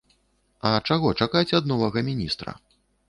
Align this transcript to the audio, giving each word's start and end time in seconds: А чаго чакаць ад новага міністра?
А 0.69 0.71
чаго 0.87 1.11
чакаць 1.21 1.55
ад 1.59 1.69
новага 1.73 2.03
міністра? 2.09 2.59